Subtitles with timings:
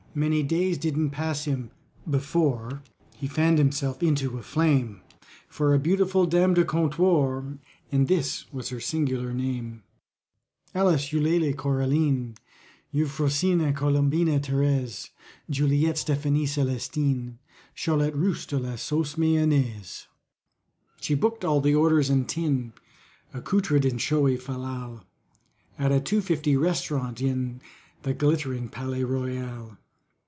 [0.13, 1.71] Many days didn't pass him
[2.09, 2.83] before
[3.15, 4.99] He fanned himself into a flame,
[5.47, 7.59] For a beautiful "DAM DU COMPTWORE,"
[7.93, 9.83] And this was her singular name:
[10.75, 12.35] ALICE EULALIE CORALINE
[12.91, 15.11] EUPHROSINE COLOMBINA THÉRÈSE
[15.49, 17.39] JULIETTE STEPHANIE CELESTINE
[17.75, 20.07] CHARLOTTE RUSSE DE LA SAUCE MAYONNAISE.
[20.99, 22.73] She booked all the orders and tin,
[23.33, 25.05] Accoutred in showy fal lal,
[25.79, 27.61] At a two fifty Restaurant, in
[28.01, 29.77] The glittering Palais Royal.